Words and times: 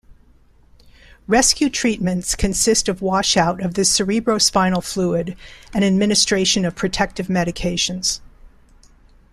Rescue 1.27 1.69
treatments 1.69 2.33
consist 2.33 2.89
of 2.89 3.03
washout 3.03 3.61
of 3.61 3.75
the 3.75 3.83
cerebrospinal 3.83 4.83
fluid 4.83 5.37
and 5.75 5.85
administration 5.85 6.65
of 6.65 6.75
protective 6.75 7.27
medications. 7.27 8.19